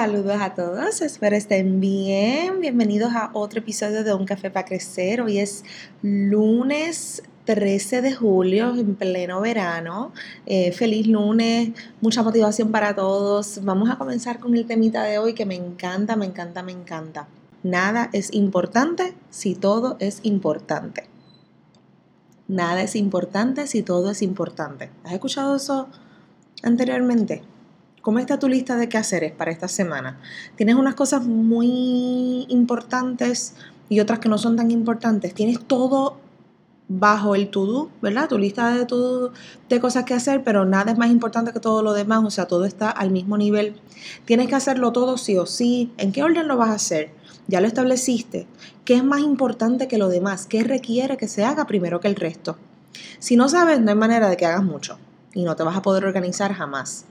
[0.00, 2.60] Saludos a todos, espero estén bien.
[2.60, 5.20] Bienvenidos a otro episodio de Un Café para Crecer.
[5.20, 5.64] Hoy es
[6.02, 10.12] lunes 13 de julio, en pleno verano.
[10.46, 13.58] Eh, feliz lunes, mucha motivación para todos.
[13.64, 17.26] Vamos a comenzar con el temita de hoy que me encanta, me encanta, me encanta.
[17.64, 21.08] Nada es importante si todo es importante.
[22.46, 24.90] Nada es importante si todo es importante.
[25.02, 25.88] ¿Has escuchado eso
[26.62, 27.42] anteriormente?
[28.08, 30.18] ¿Cómo está tu lista de quehaceres para esta semana?
[30.56, 33.52] ¿Tienes unas cosas muy importantes
[33.90, 35.34] y otras que no son tan importantes?
[35.34, 36.16] ¿Tienes todo
[36.88, 38.26] bajo el to-do, ¿verdad?
[38.26, 38.86] Tu lista de,
[39.68, 42.46] de cosas que hacer, pero nada es más importante que todo lo demás, o sea,
[42.46, 43.76] todo está al mismo nivel.
[44.24, 45.92] Tienes que hacerlo todo sí o sí.
[45.98, 47.10] ¿En qué orden lo vas a hacer?
[47.46, 48.46] Ya lo estableciste.
[48.86, 50.46] ¿Qué es más importante que lo demás?
[50.46, 52.56] ¿Qué requiere que se haga primero que el resto?
[53.18, 54.98] Si no sabes, no hay manera de que hagas mucho
[55.34, 57.04] y no te vas a poder organizar jamás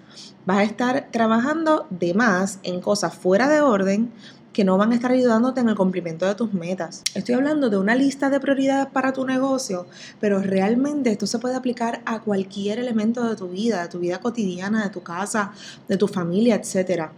[0.45, 4.11] vas a estar trabajando de más en cosas fuera de orden
[4.53, 7.03] que no van a estar ayudándote en el cumplimiento de tus metas.
[7.13, 9.85] Estoy hablando de una lista de prioridades para tu negocio,
[10.19, 14.19] pero realmente esto se puede aplicar a cualquier elemento de tu vida, de tu vida
[14.19, 15.51] cotidiana, de tu casa,
[15.87, 17.09] de tu familia, etc.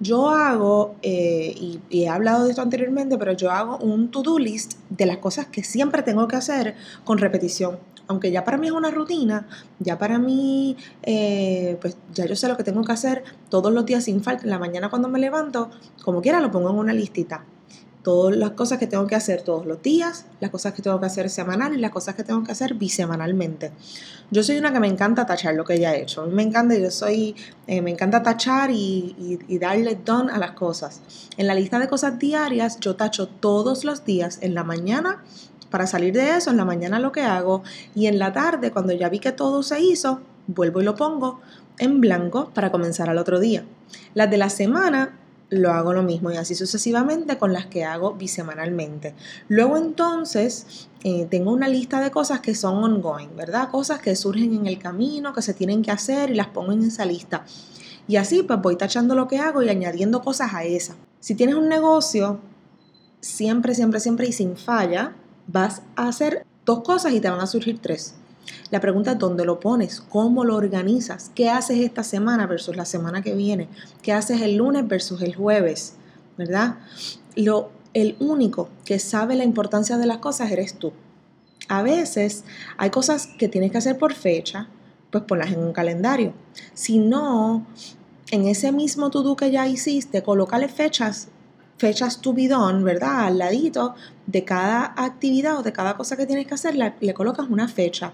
[0.00, 4.38] Yo hago, eh, y, y he hablado de esto anteriormente, pero yo hago un to-do
[4.38, 7.78] list de las cosas que siempre tengo que hacer con repetición
[8.08, 9.46] aunque ya para mí es una rutina,
[9.78, 13.84] ya para mí, eh, pues ya yo sé lo que tengo que hacer todos los
[13.86, 14.44] días sin falta.
[14.44, 15.70] En la mañana cuando me levanto,
[16.02, 17.44] como quiera, lo pongo en una listita.
[18.02, 21.06] Todas las cosas que tengo que hacer todos los días, las cosas que tengo que
[21.06, 23.72] hacer semanal y las cosas que tengo que hacer bisemanalmente.
[24.30, 26.22] Yo soy una que me encanta tachar lo que ya he hecho.
[26.22, 27.34] A mí me encanta, yo soy,
[27.66, 31.00] eh, me encanta tachar y, y darle done a las cosas.
[31.36, 35.24] En la lista de cosas diarias, yo tacho todos los días en la mañana
[35.70, 37.62] para salir de eso, en la mañana lo que hago
[37.94, 41.40] y en la tarde, cuando ya vi que todo se hizo, vuelvo y lo pongo
[41.78, 43.64] en blanco para comenzar al otro día.
[44.14, 45.18] Las de la semana
[45.48, 49.14] lo hago lo mismo y así sucesivamente con las que hago bisemanalmente.
[49.48, 53.70] Luego entonces eh, tengo una lista de cosas que son ongoing, ¿verdad?
[53.70, 56.82] Cosas que surgen en el camino, que se tienen que hacer y las pongo en
[56.84, 57.44] esa lista.
[58.08, 60.96] Y así pues voy tachando lo que hago y añadiendo cosas a esa.
[61.20, 62.40] Si tienes un negocio,
[63.20, 65.14] siempre, siempre, siempre y sin falla,
[65.46, 68.14] vas a hacer dos cosas y te van a surgir tres.
[68.70, 72.84] La pregunta es dónde lo pones, cómo lo organizas, qué haces esta semana versus la
[72.84, 73.68] semana que viene,
[74.02, 75.94] qué haces el lunes versus el jueves,
[76.36, 76.76] ¿verdad?
[77.34, 80.92] Lo, el único que sabe la importancia de las cosas eres tú.
[81.68, 82.44] A veces
[82.76, 84.68] hay cosas que tienes que hacer por fecha,
[85.10, 86.32] pues ponlas en un calendario.
[86.74, 87.66] Si no,
[88.30, 91.28] en ese mismo to-do que ya hiciste, colócale fechas
[91.78, 93.26] fechas tu bidón, ¿verdad?
[93.26, 93.94] Al ladito
[94.26, 98.12] de cada actividad o de cada cosa que tienes que hacer, le, colocas una fecha.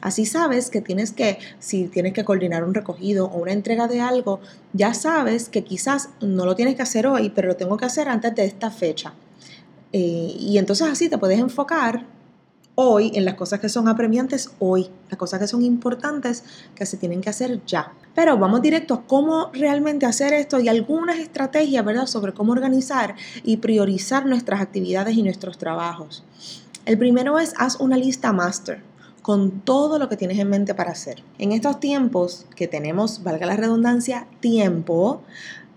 [0.00, 4.00] Así sabes que tienes que, si tienes que coordinar un recogido o una entrega de
[4.00, 4.40] algo,
[4.72, 8.08] ya sabes que quizás no lo tienes que hacer hoy, pero lo tengo que hacer
[8.08, 9.12] antes de esta fecha.
[9.92, 12.06] Eh, y entonces así te puedes enfocar
[12.74, 16.44] hoy en las cosas que son apremiantes hoy, las cosas que son importantes
[16.74, 17.92] que se tienen que hacer ya.
[18.14, 23.14] Pero vamos directo a cómo realmente hacer esto y algunas estrategias, ¿verdad?, sobre cómo organizar
[23.44, 26.24] y priorizar nuestras actividades y nuestros trabajos.
[26.84, 28.82] El primero es haz una lista master
[29.22, 31.22] con todo lo que tienes en mente para hacer.
[31.38, 35.22] En estos tiempos que tenemos, valga la redundancia, tiempo,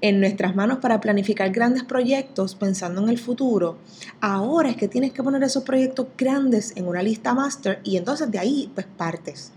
[0.08, 3.78] en nuestras manos para planificar grandes proyectos pensando en el futuro,
[4.22, 8.30] ahora es que tienes que poner esos proyectos grandes en una lista master y entonces
[8.30, 9.52] de ahí pues partes.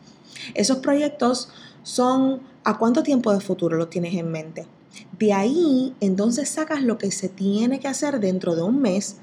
[0.55, 1.51] Esos proyectos
[1.83, 4.67] son a cuánto tiempo de futuro lo tienes en mente.
[5.19, 9.17] De ahí entonces sacas lo que se tiene que hacer dentro de un mes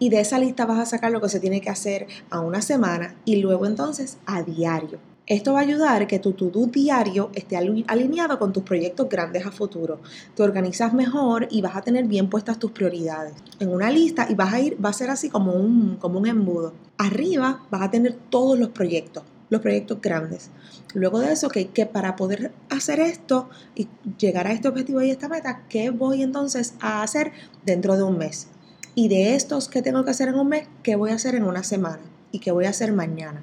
[0.00, 2.62] y de esa lista vas a sacar lo que se tiene que hacer a una
[2.62, 5.13] semana y luego entonces a diario.
[5.26, 9.46] Esto va a ayudar a que tu to-do diario esté alineado con tus proyectos grandes
[9.46, 10.00] a futuro.
[10.34, 14.34] Te organizas mejor y vas a tener bien puestas tus prioridades en una lista y
[14.34, 16.74] vas a ir, va a ser así como un, como un embudo.
[16.98, 20.50] Arriba vas a tener todos los proyectos, los proyectos grandes.
[20.92, 23.88] Luego de eso, que, que para poder hacer esto y
[24.18, 27.32] llegar a este objetivo y esta meta, ¿qué voy entonces a hacer
[27.64, 28.48] dentro de un mes?
[28.94, 31.44] Y de estos que tengo que hacer en un mes, ¿qué voy a hacer en
[31.44, 32.02] una semana?
[32.30, 33.42] ¿Y qué voy a hacer mañana?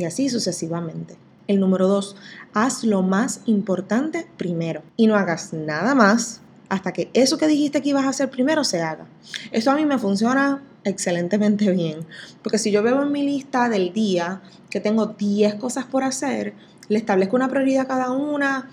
[0.00, 1.16] Y así sucesivamente.
[1.46, 2.16] El número dos,
[2.54, 7.82] haz lo más importante primero y no hagas nada más hasta que eso que dijiste
[7.82, 9.06] que ibas a hacer primero se haga.
[9.50, 12.06] Eso a mí me funciona excelentemente bien,
[12.42, 16.54] porque si yo veo en mi lista del día que tengo 10 cosas por hacer,
[16.88, 18.70] le establezco una prioridad a cada una,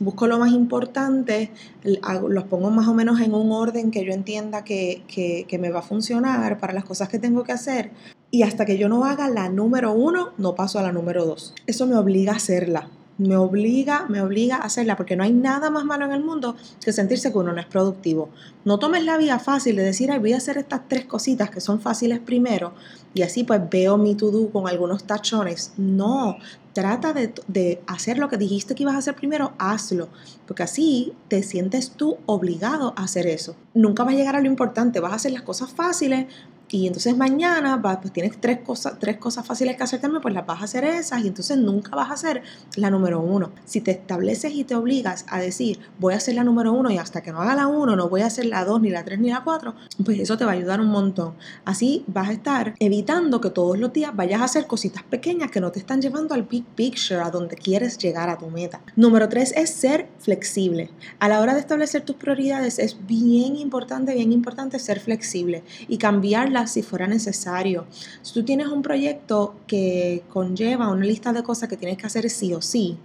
[0.00, 1.50] busco lo más importante,
[1.82, 5.80] los pongo más o menos en un orden que yo entienda que, que, me va
[5.80, 7.90] a funcionar para las cosas que tengo que hacer
[8.34, 11.54] y hasta que yo no haga la número uno, no paso a la número dos.
[11.68, 12.88] Eso me obliga a hacerla.
[13.16, 16.56] Me obliga, me obliga a hacerla, porque no hay nada más malo en el mundo
[16.84, 18.30] que sentirse que uno no es productivo.
[18.64, 21.60] No tomes la vía fácil de decir, Ay, voy a hacer estas tres cositas que
[21.60, 22.72] son fáciles primero,
[23.14, 25.72] y así pues veo mi to-do con algunos tachones.
[25.76, 26.38] No,
[26.72, 30.08] trata de, de, hacer lo que dijiste que ibas a hacer primero, hazlo,
[30.48, 33.54] porque así te sientes tú obligado a hacer eso.
[33.74, 36.26] Nunca vas a llegar a lo importante, vas a hacer las cosas fáciles,
[36.70, 40.46] y entonces mañana pues tienes tres cosas, tres cosas fáciles que hacer también, pues las
[40.46, 42.42] vas a hacer esas y entonces nunca vas a hacer
[42.76, 43.52] la número uno.
[43.64, 46.98] Si te estableces y te obligas a decir voy a hacer la número uno y
[46.98, 49.18] hasta que no haga la uno no voy a hacer la dos, ni la tres,
[49.20, 49.74] ni la cuatro,
[50.04, 51.34] pues eso te va a ayudar un montón.
[51.64, 55.60] Así vas a estar evitando que todos los días vayas a hacer cositas pequeñas que
[55.60, 58.80] no te están llevando al big picture, a donde quieres llegar a tu meta.
[58.96, 60.90] Número tres es ser flexible.
[61.18, 65.98] A la hora de establecer tus prioridades es bien importante, bien importante ser flexible y
[65.98, 67.86] cambiar si fuera necesario.
[68.22, 72.30] Si tú tienes un proyecto que conlleva una lista de cosas que tienes que hacer
[72.30, 72.96] sí o sí,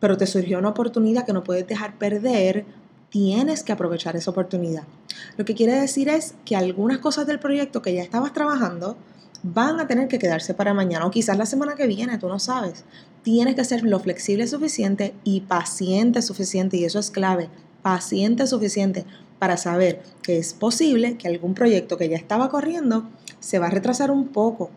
[0.00, 2.64] pero te surgió una oportunidad que no puedes dejar perder,
[3.10, 4.84] tienes que aprovechar esa oportunidad.
[5.36, 8.96] Lo que quiere decir es que algunas cosas del proyecto que ya estabas trabajando
[9.42, 12.38] van a tener que quedarse para mañana o quizás la semana que viene, tú no
[12.38, 12.84] sabes.
[13.22, 17.48] Tienes que ser lo flexible suficiente y paciente suficiente y eso es clave,
[17.82, 19.04] paciente suficiente
[19.38, 23.08] para saber que es posible que algún proyecto que ya estaba corriendo
[23.40, 24.70] se va a retrasar un poco,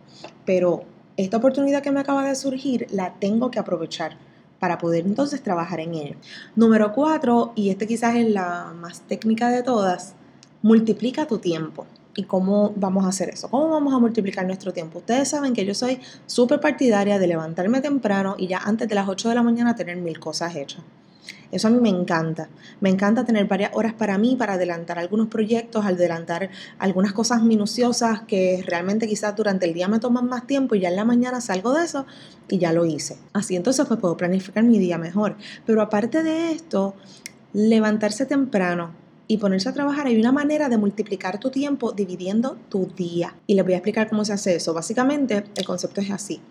[0.46, 0.84] pero
[1.18, 4.18] esta oportunidad que me acaba de surgir la tengo que aprovechar
[4.60, 6.16] para poder entonces trabajar en ello.
[6.56, 10.14] Número cuatro, y este quizás es la más técnica de todas,
[10.62, 11.86] multiplica tu tiempo.
[12.16, 13.50] ¿Y cómo vamos a hacer eso?
[13.50, 15.00] ¿Cómo vamos a multiplicar nuestro tiempo?
[15.00, 19.08] Ustedes saben que yo soy súper partidaria de levantarme temprano y ya antes de las
[19.08, 20.84] 8 de la mañana tener mil cosas hechas.
[21.52, 22.50] Eso a mí me encanta.
[22.80, 26.50] Me encanta tener varias horas para mí, para adelantar algunos proyectos, adelantar
[26.80, 30.90] algunas cosas minuciosas que realmente quizás durante el día me toman más tiempo y ya
[30.90, 32.06] en la mañana salgo de eso
[32.48, 33.18] y ya lo hice.
[33.34, 35.36] Así entonces pues puedo planificar mi día mejor.
[35.66, 36.96] Pero aparte de esto,
[37.54, 39.02] levantarse temprano,
[39.32, 43.34] y ponerse a trabajar, hay una manera de multiplicar tu tiempo dividiendo tu día.
[43.48, 44.74] Y les voy a explicar cómo se hace eso.
[44.74, 46.42] Básicamente, el concepto es así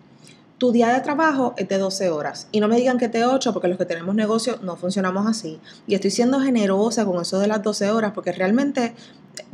[0.61, 2.47] tu día de trabajo es de 12 horas.
[2.51, 5.59] Y no me digan que te 8 porque los que tenemos negocio no funcionamos así.
[5.87, 8.93] Y estoy siendo generosa con eso de las 12 horas porque realmente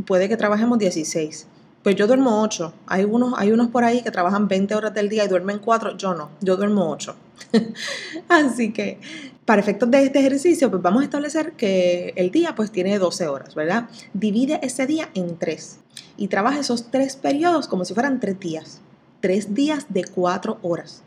[0.05, 1.47] puede que trabajemos 16.
[1.81, 2.73] Pues yo duermo 8.
[2.87, 5.95] Hay unos, hay unos por ahí que trabajan 20 horas del día y duermen 4.
[5.95, 7.15] Yo no, yo duermo 8.
[8.27, 8.99] Así que
[9.45, 13.29] para efectos de este ejercicio, pues vamos a establecer que el día pues tiene 12
[13.29, 13.87] horas, ¿verdad?
[14.13, 15.79] Divide ese día en 3
[16.17, 18.81] y trabaja esos 3 periodos como si fueran 3 días
[19.19, 21.03] tres días de cuatro horas.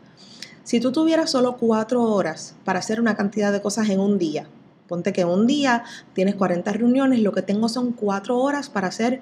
[0.63, 4.47] Si tú tuvieras solo cuatro horas para hacer una cantidad de cosas en un día,
[4.87, 9.21] ponte que un día tienes 40 reuniones, lo que tengo son cuatro horas para hacer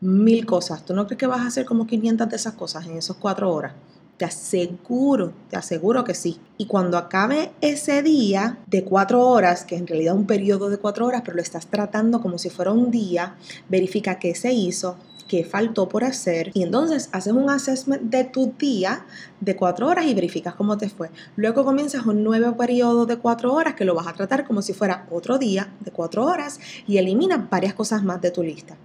[0.00, 0.84] mil cosas.
[0.84, 3.52] ¿Tú no crees que vas a hacer como 500 de esas cosas en esas cuatro
[3.52, 3.72] horas?
[4.16, 6.38] Te aseguro, te aseguro que sí.
[6.58, 10.78] Y cuando acabe ese día de cuatro horas, que en realidad es un periodo de
[10.78, 13.36] cuatro horas, pero lo estás tratando como si fuera un día,
[13.68, 18.52] verifica qué se hizo, qué faltó por hacer y entonces haces un assessment de tu
[18.58, 19.06] día
[19.40, 21.10] de cuatro horas y verificas cómo te fue.
[21.36, 24.72] Luego comienzas un nuevo periodo de cuatro horas que lo vas a tratar como si
[24.72, 28.76] fuera otro día de cuatro horas y eliminas varias cosas más de tu lista.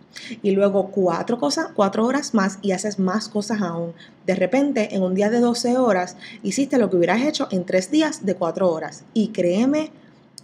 [0.42, 3.94] Y luego cuatro, cosas, cuatro horas más y haces más cosas aún.
[4.26, 7.92] De repente, en un día de 12 horas, hiciste lo que hubieras hecho en tres
[7.92, 9.04] días de cuatro horas.
[9.14, 9.92] Y créeme,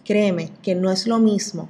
[0.06, 1.70] créeme que no es lo mismo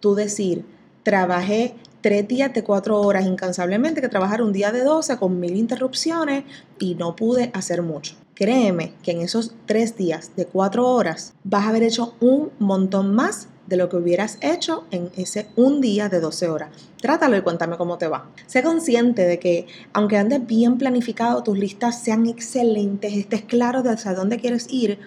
[0.00, 0.64] tú decir,
[1.02, 5.56] trabajé tres días de cuatro horas incansablemente que trabajar un día de 12 con mil
[5.56, 6.44] interrupciones
[6.78, 8.14] y no pude hacer mucho.
[8.34, 13.14] Créeme que en esos tres días de cuatro horas vas a haber hecho un montón
[13.14, 16.70] más de lo que hubieras hecho en ese un día de 12 horas.
[17.00, 18.28] Trátalo y cuéntame cómo te va.
[18.46, 23.90] Sé consciente de que aunque andes bien planificado, tus listas sean excelentes, estés claro de
[23.90, 24.98] hacia dónde quieres ir,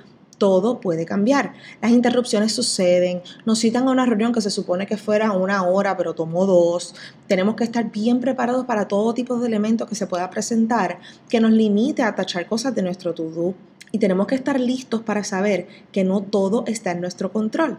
[0.44, 1.54] todo puede cambiar.
[1.82, 5.96] Las interrupciones suceden, nos citan a una reunión que se supone que fuera una hora,
[5.96, 6.96] pero tomó dos.
[7.30, 11.40] Tenemos que estar bien preparados para todo tipo de elementos que se pueda presentar que
[11.40, 13.54] nos limite a tachar cosas de nuestro to-do.
[13.96, 17.78] Y tenemos que estar listos para saber que no todo está en nuestro control,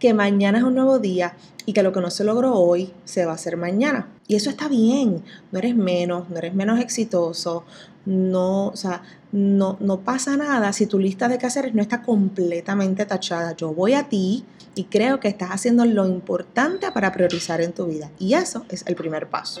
[0.00, 3.24] que mañana es un nuevo día y que lo que no se logró hoy se
[3.24, 4.08] va a hacer mañana.
[4.26, 7.64] Y eso está bien, no eres menos, no eres menos exitoso,
[8.04, 13.06] no, o sea, no, no pasa nada si tu lista de quehaceres no está completamente
[13.06, 13.54] tachada.
[13.54, 17.86] Yo voy a ti y creo que estás haciendo lo importante para priorizar en tu
[17.86, 18.10] vida.
[18.18, 19.60] Y eso es el primer paso.